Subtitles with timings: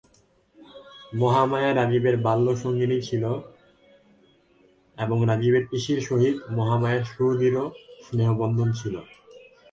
[1.15, 3.23] মহামায়া রাজীবের বাল্যসঙ্গিনী ছিল
[4.97, 7.61] এবং রাজীবের পিসির সহিত মহামায়ার সুদৃঢ়
[8.05, 8.95] স্নেহবন্ধন ছিল।